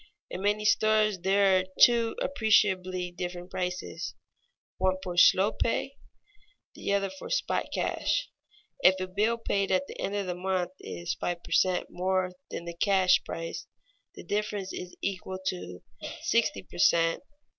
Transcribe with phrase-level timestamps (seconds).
[0.31, 4.15] In many stores there are two appreciably different prices,
[4.79, 5.97] one for "slow pay,"
[6.73, 8.27] the other for "spot cash."
[8.79, 11.91] If a bill paid at the end of the month is five per cent.
[11.91, 13.67] more than the cash price,
[14.15, 15.83] the difference is equal to
[16.23, 17.21] sixty per cent.